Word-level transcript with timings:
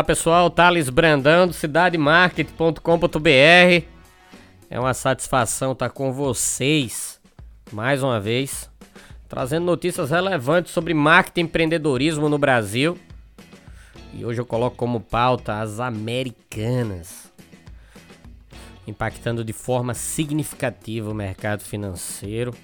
Olá 0.00 0.06
pessoal, 0.06 0.48
Thales 0.48 0.88
Brandão 0.88 1.46
do 1.46 1.52
cidademarket.com.br. 1.52 3.84
É 4.70 4.80
uma 4.80 4.94
satisfação 4.94 5.72
estar 5.72 5.90
com 5.90 6.10
vocês 6.10 7.20
mais 7.70 8.02
uma 8.02 8.18
vez, 8.18 8.70
trazendo 9.28 9.66
notícias 9.66 10.10
relevantes 10.10 10.72
sobre 10.72 10.94
marketing 10.94 11.40
e 11.40 11.42
empreendedorismo 11.42 12.30
no 12.30 12.38
Brasil. 12.38 12.96
E 14.14 14.24
hoje 14.24 14.40
eu 14.40 14.46
coloco 14.46 14.74
como 14.74 15.02
pauta 15.02 15.60
as 15.60 15.78
americanas, 15.78 17.30
impactando 18.86 19.44
de 19.44 19.52
forma 19.52 19.92
significativa 19.92 21.10
o 21.10 21.14
mercado 21.14 21.62
financeiro, 21.62 22.54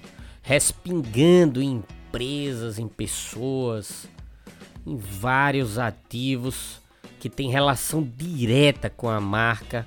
respingando 0.41 1.61
em 1.61 1.83
empresas, 2.07 2.79
em 2.79 2.87
pessoas, 2.87 4.07
em 4.83 4.97
vários 4.97 5.77
ativos 5.77 6.81
que 7.27 7.35
tem 7.35 7.49
relação 7.49 8.01
direta 8.01 8.89
com 8.89 9.09
a 9.09 9.19
marca 9.19 9.85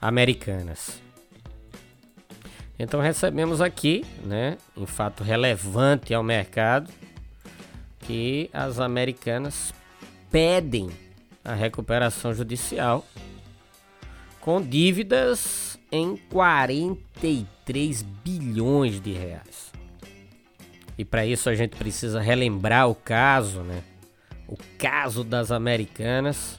Americanas. 0.00 1.02
Então 2.78 3.00
recebemos 3.00 3.60
aqui, 3.60 4.04
né, 4.24 4.56
em 4.76 4.86
fato 4.86 5.24
relevante 5.24 6.14
ao 6.14 6.22
mercado, 6.22 6.90
que 8.00 8.48
as 8.52 8.78
americanas 8.78 9.74
pedem 10.30 10.90
a 11.44 11.54
recuperação 11.54 12.32
judicial 12.32 13.04
com 14.40 14.62
dívidas 14.62 15.78
em 15.90 16.16
43 16.30 18.02
bilhões 18.02 19.00
de 19.00 19.12
reais. 19.12 19.72
E 20.96 21.04
para 21.04 21.26
isso 21.26 21.48
a 21.48 21.54
gente 21.54 21.76
precisa 21.76 22.20
relembrar 22.20 22.88
o 22.88 22.94
caso, 22.94 23.62
né? 23.62 23.82
O 24.46 24.56
caso 24.78 25.24
das 25.24 25.50
Americanas, 25.50 26.58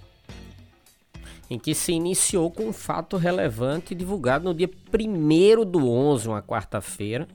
em 1.49 1.59
que 1.59 1.75
se 1.75 1.91
iniciou 1.91 2.49
com 2.49 2.69
um 2.69 2.73
fato 2.73 3.17
relevante 3.17 3.93
divulgado 3.93 4.45
no 4.45 4.53
dia 4.53 4.69
1 4.69 5.65
do 5.65 5.89
11, 5.89 6.27
uma 6.27 6.41
quarta-feira. 6.41 7.27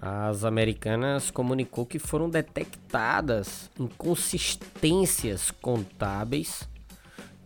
As 0.00 0.44
Americanas 0.44 1.30
comunicou 1.30 1.84
que 1.84 1.98
foram 1.98 2.30
detectadas 2.30 3.70
inconsistências 3.78 5.50
contábeis 5.50 6.66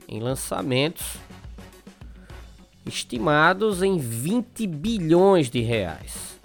em 0.06 0.20
lançamentos 0.20 1.16
estimados 2.86 3.82
em 3.82 3.98
20 3.98 4.66
bilhões 4.66 5.50
de 5.50 5.60
reais. 5.60 6.38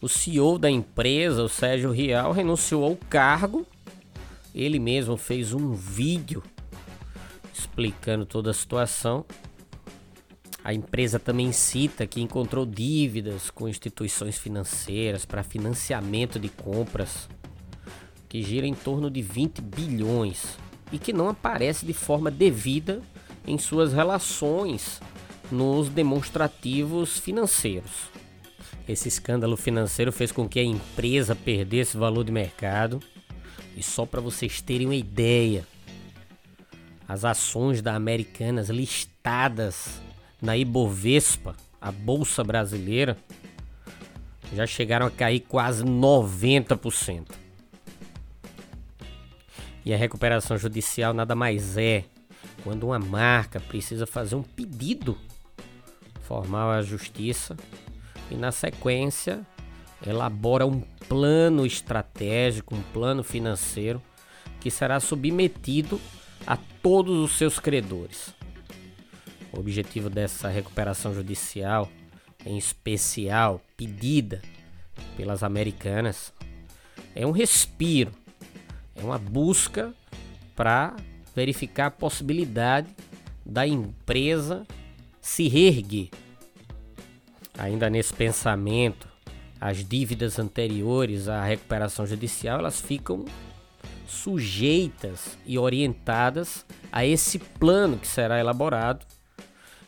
O 0.00 0.08
CEO 0.08 0.58
da 0.58 0.70
empresa, 0.70 1.42
o 1.42 1.48
Sérgio 1.48 1.90
Rial, 1.90 2.32
renunciou 2.32 2.84
ao 2.84 2.96
cargo 2.96 3.66
ele 4.54 4.78
mesmo 4.78 5.16
fez 5.16 5.52
um 5.52 5.72
vídeo 5.72 6.42
explicando 7.52 8.26
toda 8.26 8.50
a 8.50 8.54
situação. 8.54 9.24
A 10.62 10.74
empresa 10.74 11.18
também 11.18 11.52
cita 11.52 12.06
que 12.06 12.20
encontrou 12.20 12.66
dívidas 12.66 13.50
com 13.50 13.68
instituições 13.68 14.38
financeiras 14.38 15.24
para 15.24 15.42
financiamento 15.42 16.38
de 16.38 16.48
compras 16.48 17.28
que 18.28 18.42
gira 18.42 18.66
em 18.66 18.74
torno 18.74 19.10
de 19.10 19.22
20 19.22 19.60
bilhões 19.60 20.58
e 20.92 20.98
que 20.98 21.12
não 21.12 21.28
aparece 21.28 21.86
de 21.86 21.92
forma 21.92 22.30
devida 22.30 23.02
em 23.46 23.58
suas 23.58 23.92
relações 23.92 25.00
nos 25.50 25.88
demonstrativos 25.88 27.18
financeiros. 27.18 28.10
Esse 28.86 29.08
escândalo 29.08 29.56
financeiro 29.56 30.12
fez 30.12 30.30
com 30.30 30.48
que 30.48 30.60
a 30.60 30.64
empresa 30.64 31.34
perdesse 31.34 31.96
valor 31.96 32.24
de 32.24 32.32
mercado 32.32 33.00
e 33.76 33.82
só 33.82 34.04
para 34.04 34.20
vocês 34.20 34.60
terem 34.60 34.86
uma 34.86 34.94
ideia, 34.94 35.66
as 37.08 37.24
ações 37.24 37.82
da 37.82 37.94
Americanas 37.94 38.68
listadas 38.68 40.00
na 40.40 40.56
Ibovespa, 40.56 41.56
a 41.80 41.90
bolsa 41.90 42.44
brasileira, 42.44 43.16
já 44.54 44.66
chegaram 44.66 45.06
a 45.06 45.10
cair 45.10 45.40
quase 45.40 45.84
90%. 45.84 47.28
E 49.84 49.94
a 49.94 49.96
recuperação 49.96 50.58
judicial 50.58 51.14
nada 51.14 51.34
mais 51.34 51.76
é 51.76 52.04
quando 52.62 52.84
uma 52.84 52.98
marca 52.98 53.58
precisa 53.58 54.06
fazer 54.06 54.34
um 54.34 54.42
pedido 54.42 55.16
formal 56.22 56.70
à 56.70 56.82
justiça 56.82 57.56
e 58.30 58.34
na 58.34 58.52
sequência 58.52 59.44
elabora 60.06 60.66
um 60.66 60.80
plano 61.08 61.66
estratégico, 61.66 62.74
um 62.74 62.82
plano 62.82 63.22
financeiro 63.22 64.02
que 64.60 64.70
será 64.70 65.00
submetido 65.00 66.00
a 66.46 66.56
todos 66.56 67.18
os 67.18 67.36
seus 67.36 67.58
credores. 67.58 68.34
O 69.52 69.58
objetivo 69.58 70.08
dessa 70.08 70.48
recuperação 70.48 71.14
judicial, 71.14 71.90
em 72.44 72.56
especial 72.56 73.60
pedida 73.76 74.40
pelas 75.16 75.42
americanas, 75.42 76.32
é 77.14 77.26
um 77.26 77.32
respiro, 77.32 78.12
é 78.94 79.02
uma 79.02 79.18
busca 79.18 79.92
para 80.54 80.94
verificar 81.34 81.86
a 81.86 81.90
possibilidade 81.90 82.94
da 83.44 83.66
empresa 83.66 84.66
se 85.20 85.48
reerguer. 85.48 86.08
Ainda 87.58 87.90
nesse 87.90 88.14
pensamento 88.14 89.09
as 89.60 89.84
dívidas 89.84 90.38
anteriores 90.38 91.28
à 91.28 91.44
recuperação 91.44 92.06
judicial, 92.06 92.60
elas 92.60 92.80
ficam 92.80 93.26
sujeitas 94.06 95.38
e 95.46 95.58
orientadas 95.58 96.64
a 96.90 97.04
esse 97.04 97.38
plano 97.38 97.98
que 97.98 98.06
será 98.06 98.40
elaborado. 98.40 99.04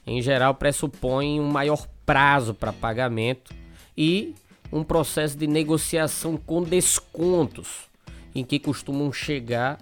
Em 0.06 0.20
geral, 0.20 0.54
pressupõe 0.54 1.40
um 1.40 1.50
maior 1.50 1.86
prazo 2.04 2.52
para 2.52 2.72
pagamento 2.72 3.54
e 3.96 4.34
um 4.70 4.84
processo 4.84 5.36
de 5.36 5.46
negociação 5.46 6.36
com 6.36 6.62
descontos, 6.62 7.88
em 8.34 8.44
que 8.44 8.58
costumam 8.58 9.12
chegar 9.12 9.78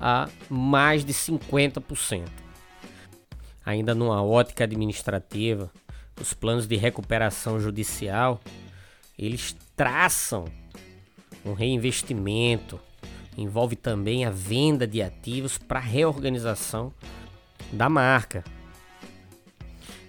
a 0.00 0.28
mais 0.48 1.04
de 1.04 1.12
50%. 1.12 2.28
Ainda 3.64 3.94
numa 3.94 4.22
ótica 4.22 4.64
administrativa, 4.64 5.70
os 6.20 6.32
planos 6.34 6.66
de 6.66 6.76
recuperação 6.76 7.58
judicial 7.58 8.40
eles 9.18 9.56
traçam 9.76 10.46
um 11.44 11.52
reinvestimento, 11.52 12.80
envolve 13.36 13.76
também 13.76 14.24
a 14.24 14.30
venda 14.30 14.86
de 14.86 15.02
ativos 15.02 15.58
para 15.58 15.80
reorganização 15.80 16.92
da 17.72 17.88
marca. 17.88 18.44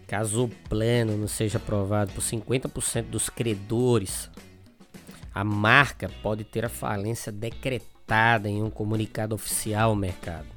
Caso 0.07 0.45
o 0.45 0.49
plano 0.69 1.17
não 1.17 1.27
seja 1.27 1.57
aprovado 1.57 2.11
por 2.13 2.21
50% 2.21 3.03
dos 3.03 3.29
credores, 3.29 4.29
a 5.33 5.43
marca 5.43 6.09
pode 6.21 6.43
ter 6.43 6.63
a 6.63 6.69
falência 6.69 7.31
decretada 7.31 8.47
em 8.47 8.61
um 8.61 8.69
comunicado 8.69 9.35
oficial 9.35 9.89
ao 9.89 9.95
mercado. 9.95 10.47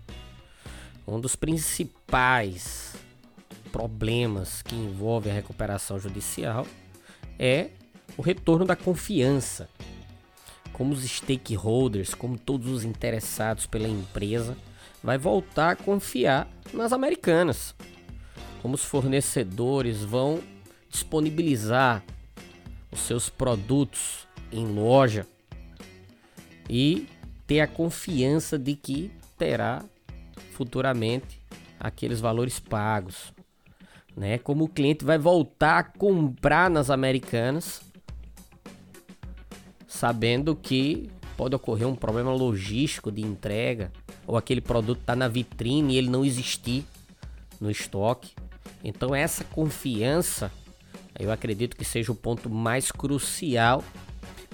Um 1.06 1.18
dos 1.18 1.34
principais 1.34 2.94
problemas 3.72 4.62
que 4.62 4.74
envolve 4.74 5.30
a 5.30 5.32
recuperação 5.32 5.98
judicial 5.98 6.66
é 7.38 7.70
o 8.16 8.22
retorno 8.22 8.64
da 8.64 8.76
confiança. 8.76 9.68
Como 10.72 10.92
os 10.92 11.02
stakeholders, 11.02 12.14
como 12.14 12.38
todos 12.38 12.68
os 12.68 12.84
interessados 12.84 13.66
pela 13.66 13.88
empresa, 13.88 14.56
vai 15.02 15.18
voltar 15.18 15.70
a 15.70 15.76
confiar 15.76 16.48
nas 16.72 16.92
americanas. 16.92 17.74
Como 18.62 18.74
os 18.74 18.84
fornecedores 18.84 20.02
vão 20.02 20.40
disponibilizar 20.90 22.02
os 22.90 23.00
seus 23.00 23.28
produtos 23.28 24.26
em 24.50 24.66
loja 24.66 25.26
e 26.68 27.06
ter 27.46 27.60
a 27.60 27.66
confiança 27.66 28.58
de 28.58 28.74
que 28.74 29.10
terá 29.36 29.84
futuramente 30.52 31.40
aqueles 31.78 32.20
valores 32.20 32.58
pagos, 32.58 33.32
né? 34.16 34.38
Como 34.38 34.64
o 34.64 34.68
cliente 34.68 35.04
vai 35.04 35.18
voltar 35.18 35.78
a 35.78 35.84
comprar 35.84 36.68
nas 36.68 36.90
americanas 36.90 37.80
sabendo 39.88 40.54
que 40.54 41.10
pode 41.36 41.56
ocorrer 41.56 41.88
um 41.88 41.96
problema 41.96 42.32
logístico 42.32 43.10
de 43.10 43.22
entrega 43.22 43.90
ou 44.26 44.36
aquele 44.36 44.60
produto 44.60 45.00
está 45.00 45.16
na 45.16 45.26
vitrine 45.26 45.94
e 45.94 45.96
ele 45.96 46.10
não 46.10 46.24
existir 46.24 46.84
no 47.58 47.70
estoque. 47.70 48.34
Então 48.84 49.14
essa 49.14 49.42
confiança, 49.44 50.52
eu 51.18 51.32
acredito 51.32 51.74
que 51.74 51.84
seja 51.84 52.12
o 52.12 52.14
ponto 52.14 52.50
mais 52.50 52.92
crucial 52.92 53.82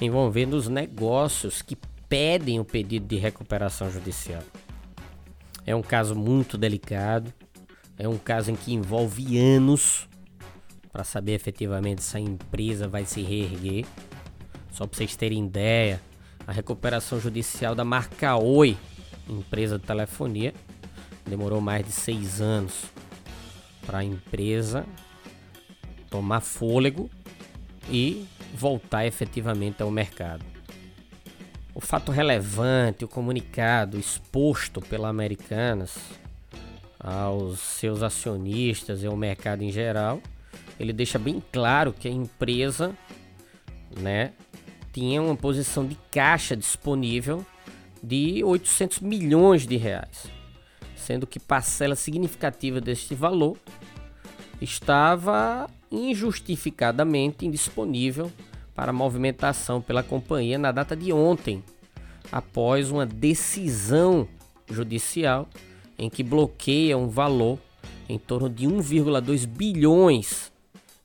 envolvendo 0.00 0.54
os 0.54 0.68
negócios 0.68 1.60
que 1.60 1.76
pedem 2.08 2.60
o 2.60 2.64
pedido 2.64 3.06
de 3.06 3.16
recuperação 3.16 3.90
judicial. 3.90 4.42
É 5.66 5.74
um 5.74 5.82
caso 5.82 6.14
muito 6.14 6.56
delicado, 6.56 7.32
é 7.98 8.06
um 8.06 8.18
caso 8.18 8.50
em 8.50 8.56
que 8.56 8.72
envolve 8.72 9.38
anos 9.38 10.08
para 10.92 11.02
saber 11.02 11.32
efetivamente 11.32 12.02
se 12.02 12.16
a 12.16 12.20
empresa 12.20 12.86
vai 12.86 13.04
se 13.04 13.22
reerguer. 13.22 13.84
Só 14.74 14.88
para 14.88 14.96
vocês 14.96 15.14
terem 15.14 15.46
ideia, 15.46 16.02
a 16.44 16.50
recuperação 16.50 17.20
judicial 17.20 17.76
da 17.76 17.84
marca 17.84 18.34
Oi, 18.36 18.76
empresa 19.28 19.78
de 19.78 19.84
telefonia, 19.86 20.52
demorou 21.24 21.60
mais 21.60 21.86
de 21.86 21.92
seis 21.92 22.40
anos 22.40 22.86
para 23.86 23.98
a 23.98 24.04
empresa 24.04 24.84
tomar 26.10 26.40
fôlego 26.40 27.08
e 27.88 28.26
voltar 28.52 29.06
efetivamente 29.06 29.80
ao 29.80 29.92
mercado. 29.92 30.44
O 31.72 31.80
fato 31.80 32.10
relevante, 32.10 33.04
o 33.04 33.08
comunicado 33.08 33.96
exposto 33.96 34.80
pela 34.80 35.08
Americanas 35.08 35.96
aos 36.98 37.60
seus 37.60 38.02
acionistas 38.02 39.04
e 39.04 39.06
ao 39.06 39.16
mercado 39.16 39.62
em 39.62 39.70
geral, 39.70 40.20
ele 40.80 40.92
deixa 40.92 41.16
bem 41.16 41.40
claro 41.52 41.92
que 41.92 42.08
a 42.08 42.10
empresa, 42.10 42.92
né, 43.96 44.32
tinha 44.94 45.20
uma 45.20 45.36
posição 45.36 45.84
de 45.84 45.98
caixa 46.10 46.56
disponível 46.56 47.44
de 48.00 48.44
800 48.44 49.00
milhões 49.00 49.66
de 49.66 49.76
reais, 49.76 50.30
sendo 50.96 51.26
que 51.26 51.40
parcela 51.40 51.96
significativa 51.96 52.80
deste 52.80 53.14
valor 53.14 53.58
estava 54.60 55.68
injustificadamente 55.90 57.44
indisponível 57.44 58.30
para 58.72 58.92
movimentação 58.92 59.82
pela 59.82 60.02
companhia 60.02 60.58
na 60.58 60.70
data 60.70 60.94
de 60.94 61.12
ontem, 61.12 61.62
após 62.30 62.90
uma 62.90 63.04
decisão 63.04 64.28
judicial 64.70 65.48
em 65.98 66.08
que 66.08 66.22
bloqueia 66.22 66.96
um 66.96 67.08
valor 67.08 67.58
em 68.08 68.18
torno 68.18 68.48
de 68.48 68.66
1,2 68.66 69.46
bilhões 69.46 70.52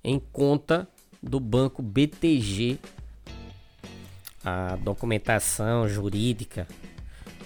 em 0.04 0.20
conta 0.20 0.88
do 1.22 1.40
banco 1.40 1.82
BTG. 1.82 2.80
A 4.44 4.78
documentação 4.78 5.88
jurídica 5.88 6.68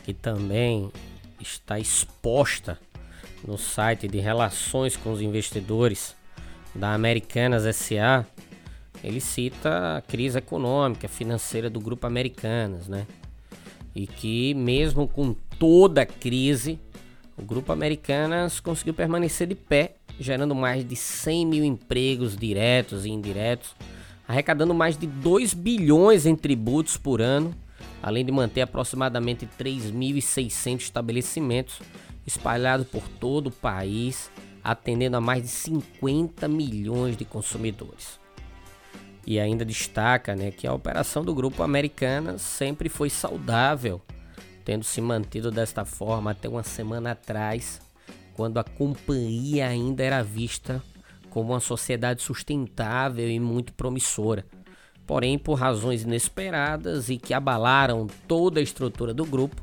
que 0.04 0.14
também 0.14 0.92
está 1.40 1.80
exposta 1.80 2.80
no 3.46 3.58
site 3.58 4.08
de 4.08 4.20
relações 4.20 4.96
com 4.96 5.12
os 5.12 5.22
investidores 5.22 6.16
da 6.74 6.94
Americanas 6.94 7.64
SA, 7.76 8.26
ele 9.04 9.20
cita 9.20 9.98
a 9.98 10.02
crise 10.02 10.38
econômica, 10.38 11.08
financeira 11.08 11.70
do 11.70 11.80
grupo 11.80 12.08
Americanas, 12.08 12.88
né? 12.88 13.06
E 13.94 14.08
que 14.08 14.54
mesmo 14.54 15.08
com 15.08 15.36
toda 15.60 16.02
a 16.02 16.06
crise, 16.06 16.80
o 17.38 17.44
grupo 17.44 17.72
Americanas 17.72 18.60
conseguiu 18.60 18.94
permanecer 18.94 19.48
de 19.48 19.56
pé, 19.56 19.96
gerando 20.20 20.56
mais 20.56 20.88
de 20.88 20.96
100 20.96 21.46
mil 21.46 21.64
empregos 21.64 22.38
diretos 22.38 23.06
e 23.06 23.10
indiretos, 23.10 23.76
arrecadando 24.28 24.74
mais 24.74 24.98
de 24.98 25.08
2 25.08 25.54
bilhões 25.54 26.26
em 26.26 26.36
tributos 26.36 26.98
por 26.98 27.22
ano, 27.22 27.54
além 28.02 28.26
de 28.26 28.32
manter 28.32 28.62
aproximadamente 28.62 29.48
3.600 29.60 30.82
estabelecimentos 30.82 31.80
espalhados 32.26 32.88
por 32.88 33.08
todo 33.20 33.48
o 33.48 33.52
país, 33.52 34.32
atendendo 34.64 35.18
a 35.18 35.22
mais 35.22 35.44
de 35.44 35.50
50 35.50 36.48
milhões 36.48 37.18
de 37.18 37.26
consumidores. 37.26 38.20
E 39.26 39.40
ainda 39.40 39.64
destaca 39.64 40.36
né, 40.36 40.52
que 40.52 40.68
a 40.68 40.74
operação 40.74 41.24
do 41.24 41.34
Grupo 41.34 41.64
Americana 41.64 42.38
sempre 42.38 42.90
foi 42.90 43.10
saudável, 43.10 44.02
tendo 44.66 44.84
se 44.84 45.02
mantido 45.02 45.52
desta 45.52 45.86
forma 45.86 46.32
até 46.32 46.48
uma 46.48 46.64
semana 46.64 47.12
atrás, 47.12 47.82
quando 48.34 48.58
a 48.58 48.64
companhia 48.64 49.68
ainda 49.68 50.04
era 50.04 50.24
vista 50.24 50.82
como 51.34 51.52
uma 51.52 51.60
sociedade 51.60 52.22
sustentável 52.22 53.28
e 53.28 53.40
muito 53.40 53.74
promissora. 53.74 54.46
Porém, 55.04 55.40
por 55.40 55.56
razões 55.56 56.04
inesperadas 56.04 57.10
e 57.10 57.18
que 57.18 57.34
abalaram 57.34 58.06
toda 58.28 58.60
a 58.60 58.64
estrutura 58.64 59.16
do 59.16 59.26
grupo, 59.26 59.60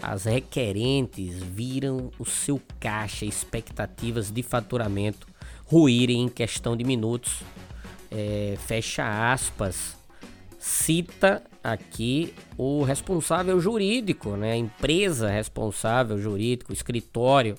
as 0.00 0.24
requerentes 0.24 1.42
viram 1.42 2.12
o 2.16 2.24
seu 2.24 2.62
caixa 2.78 3.24
e 3.24 3.28
expectativas 3.28 4.30
de 4.30 4.40
faturamento 4.44 5.26
ruírem 5.64 6.22
em 6.22 6.28
questão 6.28 6.76
de 6.76 6.84
minutos. 6.84 7.42
É, 8.08 8.56
fecha 8.64 9.32
aspas. 9.32 9.96
Cita 10.60 11.42
aqui 11.62 12.32
o 12.56 12.84
responsável 12.84 13.60
jurídico, 13.60 14.36
né? 14.36 14.52
A 14.52 14.56
empresa 14.56 15.28
responsável 15.28 16.18
jurídico, 16.18 16.72
escritório 16.72 17.56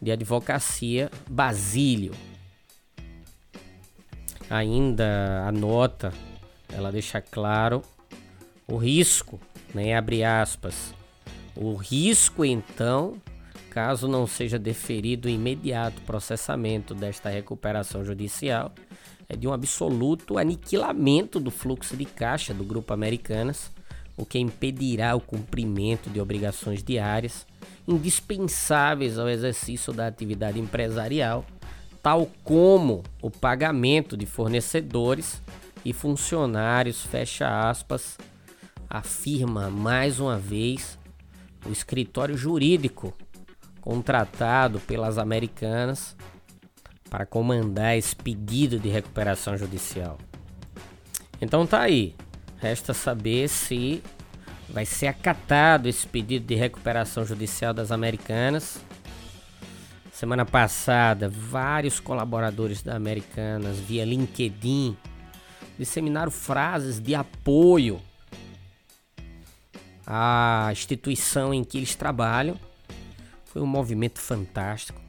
de 0.00 0.10
advocacia 0.10 1.10
Basílio. 1.28 2.12
Ainda 4.54 5.48
a 5.48 5.50
nota, 5.50 6.12
ela 6.72 6.92
deixa 6.92 7.20
claro 7.20 7.82
o 8.68 8.76
risco, 8.76 9.40
né? 9.74 9.96
Abre 9.96 10.22
aspas 10.22 10.94
o 11.56 11.74
risco, 11.74 12.44
então, 12.44 13.20
caso 13.68 14.06
não 14.06 14.28
seja 14.28 14.56
deferido 14.56 15.26
o 15.26 15.28
imediato 15.28 16.00
processamento 16.02 16.94
desta 16.94 17.30
recuperação 17.30 18.04
judicial, 18.04 18.72
é 19.28 19.34
de 19.34 19.48
um 19.48 19.52
absoluto 19.52 20.38
aniquilamento 20.38 21.40
do 21.40 21.50
fluxo 21.50 21.96
de 21.96 22.04
caixa 22.04 22.54
do 22.54 22.62
Grupo 22.62 22.92
Americanas, 22.92 23.72
o 24.16 24.24
que 24.24 24.38
impedirá 24.38 25.16
o 25.16 25.20
cumprimento 25.20 26.08
de 26.08 26.20
obrigações 26.20 26.80
diárias 26.80 27.44
indispensáveis 27.88 29.18
ao 29.18 29.28
exercício 29.28 29.92
da 29.92 30.06
atividade 30.06 30.60
empresarial, 30.60 31.44
tal 32.04 32.30
como 32.44 33.02
o 33.22 33.30
pagamento 33.30 34.14
de 34.14 34.26
fornecedores 34.26 35.40
e 35.82 35.94
funcionários, 35.94 37.00
fecha 37.00 37.70
aspas, 37.70 38.18
afirma 38.90 39.70
mais 39.70 40.20
uma 40.20 40.38
vez 40.38 40.98
o 41.64 41.72
escritório 41.72 42.36
jurídico 42.36 43.14
contratado 43.80 44.80
pelas 44.80 45.16
americanas 45.16 46.14
para 47.08 47.24
comandar 47.24 47.96
esse 47.96 48.14
pedido 48.14 48.78
de 48.78 48.90
recuperação 48.90 49.56
judicial. 49.56 50.18
Então 51.40 51.66
tá 51.66 51.80
aí. 51.80 52.14
Resta 52.58 52.92
saber 52.92 53.48
se 53.48 54.02
vai 54.68 54.84
ser 54.84 55.06
acatado 55.06 55.88
esse 55.88 56.06
pedido 56.06 56.44
de 56.44 56.54
recuperação 56.54 57.24
judicial 57.24 57.72
das 57.72 57.90
americanas. 57.90 58.78
Semana 60.14 60.46
passada, 60.46 61.28
vários 61.28 61.98
colaboradores 61.98 62.84
da 62.84 62.94
Americanas 62.94 63.80
via 63.80 64.04
LinkedIn 64.04 64.96
disseminaram 65.76 66.30
frases 66.30 67.00
de 67.00 67.16
apoio 67.16 68.00
a 70.06 70.68
instituição 70.70 71.52
em 71.52 71.64
que 71.64 71.78
eles 71.78 71.96
trabalham. 71.96 72.56
Foi 73.44 73.60
um 73.60 73.66
movimento 73.66 74.20
fantástico. 74.20 75.00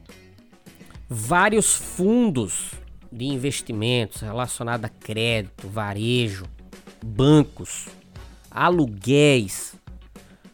Vários 1.07 1.75
fundos 1.75 2.71
de 3.11 3.25
investimentos 3.25 4.21
relacionados 4.21 4.85
a 4.87 4.89
crédito, 4.89 5.69
varejo, 5.69 6.47
bancos, 7.05 7.85
aluguéis 8.49 9.75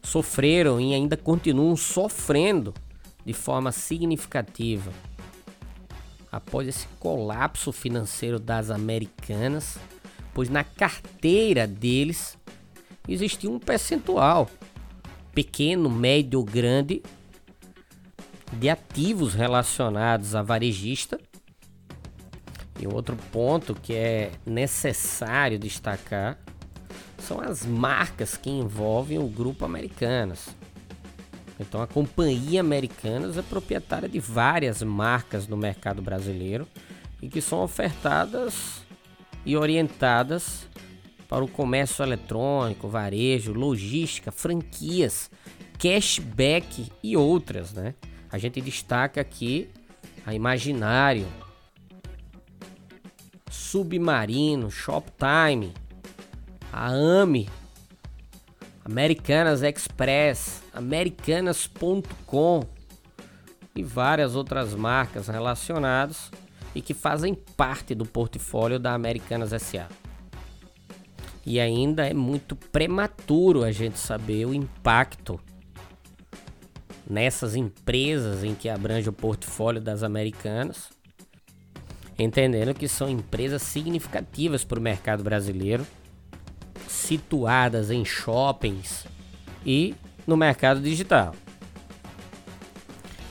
sofreram 0.04 0.78
e 0.82 0.94
ainda 0.94 1.16
continuam 1.16 1.78
sofrendo 1.78 2.74
de 3.26 3.34
forma 3.34 3.72
significativa 3.72 4.92
após 6.32 6.68
esse 6.68 6.88
colapso 7.00 7.72
financeiro 7.72 8.40
das 8.40 8.70
americanas, 8.70 9.78
pois 10.34 10.50
na 10.50 10.64
carteira 10.64 11.68
deles 11.68 12.38
existia 13.08 13.50
um 13.50 13.60
percentual 13.60 14.50
pequeno, 15.34 15.90
médio 15.90 16.40
ou 16.40 16.46
grande 16.46 17.02
de 18.54 18.70
ativos 18.70 19.34
relacionados 19.34 20.36
a 20.36 20.42
varejista. 20.42 21.20
E 22.80 22.88
outro 22.88 23.16
ponto 23.32 23.76
que 23.76 23.94
é 23.94 24.32
necessário 24.46 25.60
destacar 25.60 26.40
são 27.20 27.40
as 27.40 27.66
marcas 27.66 28.36
que 28.36 28.50
envolvem 28.50 29.20
o 29.20 29.28
grupo 29.28 29.64
Americanas. 29.64 30.50
Então 31.62 31.82
a 31.82 31.88
companhia 31.88 32.60
Americanas 32.60 33.38
é 33.38 33.42
proprietária 33.42 34.10
de 34.10 34.20
várias 34.20 34.82
marcas 34.82 35.48
no 35.48 35.56
mercado 35.56 36.02
brasileiro 36.02 36.68
e 37.22 37.30
que 37.30 37.40
são 37.40 37.62
ofertadas 37.62 38.82
e 39.46 39.56
orientadas 39.56 40.68
para 41.30 41.46
o 41.46 41.48
comércio 41.48 42.04
eletrônico, 42.04 42.90
varejo, 42.90 43.54
logística, 43.54 44.32
franquias, 44.32 45.32
cashback 45.78 46.92
e 47.02 47.16
outras, 47.16 47.72
né? 47.74 47.94
A 48.30 48.38
gente 48.38 48.60
destaca 48.60 49.22
aqui 49.22 49.70
a 50.26 50.34
Imaginário, 50.34 51.28
Submarino, 53.50 54.70
Shoptime, 54.70 55.74
a 56.72 56.88
AMI, 56.88 57.50
Americanas 58.92 59.64
Express, 59.64 60.62
Americanas.com 60.74 62.62
e 63.74 63.82
várias 63.82 64.36
outras 64.36 64.76
marcas 64.76 65.30
relacionadas 65.30 66.30
e 66.76 66.82
que 66.82 66.94
fazem 66.94 67.34
parte 67.34 67.96
do 67.96 68.06
portfólio 68.06 68.78
da 68.78 68.94
Americanas 68.94 69.52
SA. 69.64 69.88
E 71.46 71.58
ainda 71.58 72.06
é 72.06 72.14
muito 72.14 72.54
prematuro 72.54 73.64
a 73.64 73.72
gente 73.72 73.98
saber 73.98 74.46
o 74.46 74.54
impacto 74.54 75.40
nessas 77.10 77.56
empresas 77.56 78.44
em 78.44 78.54
que 78.54 78.68
abrange 78.68 79.08
o 79.08 79.14
portfólio 79.14 79.80
das 79.80 80.04
Americanas, 80.04 80.90
entendendo 82.20 82.74
que 82.74 82.90
são 82.90 83.10
empresas 83.10 83.62
significativas 83.62 84.66
para 84.66 84.80
o 84.80 84.82
mercado 84.82 85.24
brasileiro, 85.24 85.88
situadas 87.02 87.92
em 87.92 88.06
shoppings 88.06 89.06
e 89.66 89.96
no 90.26 90.38
mercado 90.38 90.82
digital. 90.82 91.36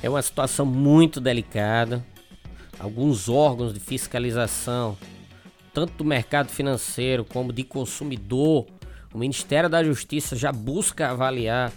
É 0.03 0.09
uma 0.09 0.23
situação 0.23 0.65
muito 0.67 1.21
delicada. 1.21 2.05
Alguns 2.79 3.29
órgãos 3.29 3.75
de 3.75 3.81
fiscalização, 3.81 4.97
tanto 5.75 5.93
do 5.95 6.05
mercado 6.05 6.49
financeiro 6.49 7.25
como 7.25 7.53
de 7.53 7.63
consumidor, 7.63 8.67
o 9.13 9.19
Ministério 9.19 9.69
da 9.69 9.85
Justiça 9.85 10.35
já 10.35 10.51
busca 10.51 11.11
avaliar 11.11 11.71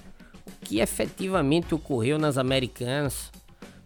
o 0.48 0.66
que 0.66 0.80
efetivamente 0.80 1.76
ocorreu 1.76 2.18
nas 2.18 2.38
Americanas 2.38 3.32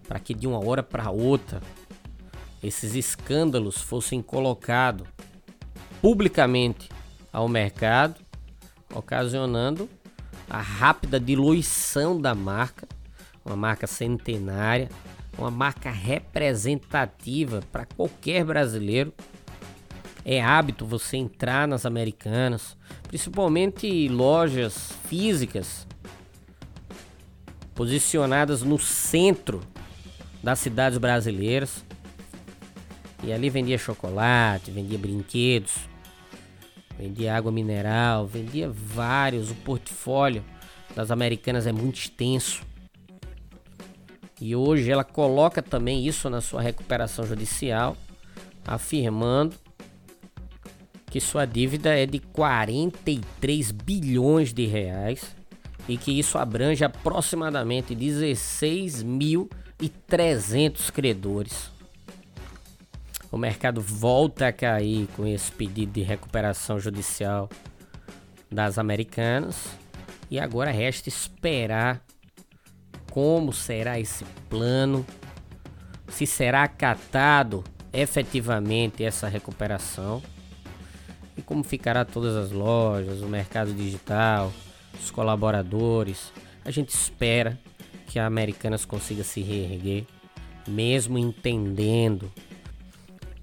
para 0.08 0.20
que 0.20 0.34
de 0.34 0.48
uma 0.48 0.64
hora 0.64 0.84
para 0.84 1.10
outra 1.10 1.62
esses 2.64 2.96
escândalos 2.96 3.78
fossem 3.82 4.22
colocados 4.22 5.08
publicamente 6.02 6.90
ao 7.38 7.48
mercado, 7.48 8.16
ocasionando 8.96 9.88
a 10.50 10.60
rápida 10.60 11.20
diluição 11.20 12.20
da 12.20 12.34
marca 12.34 12.88
uma 13.46 13.56
marca 13.56 13.86
centenária, 13.86 14.90
uma 15.38 15.52
marca 15.52 15.92
representativa 15.92 17.62
para 17.72 17.86
qualquer 17.86 18.44
brasileiro. 18.44 19.14
É 20.26 20.42
hábito 20.42 20.84
você 20.84 21.16
entrar 21.16 21.68
nas 21.68 21.86
americanas, 21.86 22.76
principalmente 23.08 24.10
lojas 24.10 24.92
físicas 25.08 25.88
posicionadas 27.76 28.64
no 28.64 28.80
centro 28.80 29.62
das 30.42 30.58
cidades 30.58 30.98
brasileiras. 30.98 31.86
E 33.24 33.32
ali 33.32 33.50
vendia 33.50 33.78
chocolate, 33.78 34.72
vendia 34.72 34.98
brinquedos, 34.98 35.88
vendia 36.98 37.36
água 37.36 37.52
mineral, 37.52 38.26
vendia 38.26 38.70
vários. 38.70 39.52
O 39.52 39.56
portfólio 39.56 40.44
das 40.96 41.12
americanas 41.12 41.68
é 41.68 41.72
muito 41.72 41.98
extenso. 41.98 42.66
E 44.40 44.56
hoje 44.56 44.92
ela 44.92 45.04
coloca 45.04 45.62
também 45.62 46.06
isso 46.06 46.30
na 46.30 46.42
sua 46.42 46.62
recuperação 46.62 47.26
judicial, 47.26 47.98
afirmando 48.66 49.56
que 51.10 51.20
sua 51.20 51.46
dívida 51.46 51.98
é 51.98 52.06
de 52.06 52.20
43 52.20 53.72
bilhões 53.72 54.54
de 54.54 54.66
reais 54.66 55.36
e 55.88 55.98
que 55.98 56.12
isso 56.12 56.38
abrange 56.38 56.84
aproximadamente 56.84 57.96
16.300 57.96 60.92
credores. 60.92 61.72
O 63.32 63.38
mercado 63.38 63.82
volta 63.82 64.48
a 64.48 64.54
cair 64.54 65.08
com 65.16 65.28
esse 65.28 65.52
pedido 65.52 65.92
de 65.92 66.02
recuperação 66.02 66.80
judicial 66.80 67.50
das 68.50 68.78
americanas 68.78 69.68
e 70.32 70.40
agora 70.40 70.72
resta 70.72 71.10
esperar 71.10 72.02
como 73.12 73.52
será 73.52 74.00
esse 74.00 74.24
plano, 74.50 75.06
se 76.08 76.26
será 76.26 76.64
acatado 76.64 77.64
efetivamente 77.92 79.04
essa 79.04 79.28
recuperação 79.28 80.22
e 81.36 81.42
como 81.42 81.64
ficará 81.64 82.06
todas 82.06 82.36
as 82.36 82.52
lojas, 82.52 83.22
o 83.22 83.28
mercado 83.28 83.74
digital, 83.74 84.52
os 85.00 85.12
colaboradores. 85.12 86.32
A 86.64 86.72
gente 86.72 86.90
espera 86.90 87.60
que 88.08 88.20
a 88.20 88.26
Americanas 88.26 88.86
consiga 88.86 89.24
se 89.24 89.42
reerguer, 89.42 90.06
mesmo 90.68 91.18
entendendo 91.18 92.32